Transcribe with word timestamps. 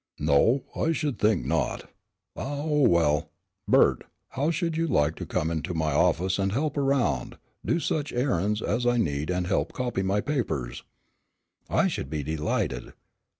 "No, 0.17 0.63
I 0.75 0.93
should 0.93 1.19
think 1.19 1.45
not. 1.45 1.83
Ah 2.35 2.61
oh 2.63 2.87
well, 2.89 3.29
Bert, 3.67 4.03
how 4.29 4.49
should 4.49 4.75
you 4.75 4.87
like 4.87 5.13
to 5.17 5.27
come 5.27 5.51
into 5.51 5.75
my 5.75 5.93
office 5.93 6.39
and 6.39 6.51
help 6.53 6.75
around, 6.75 7.37
do 7.63 7.79
such 7.79 8.11
errands 8.11 8.63
as 8.63 8.87
I 8.87 8.97
need 8.97 9.29
and 9.29 9.45
help 9.45 9.73
copy 9.73 10.01
my 10.01 10.19
papers?" 10.19 10.81
"I 11.69 11.85
should 11.87 12.09
be 12.09 12.23
delighted." 12.23 12.93